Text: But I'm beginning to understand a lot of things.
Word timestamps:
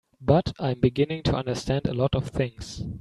But 0.19 0.53
I'm 0.57 0.79
beginning 0.79 1.21
to 1.25 1.35
understand 1.35 1.85
a 1.85 1.93
lot 1.93 2.15
of 2.15 2.29
things. 2.29 2.81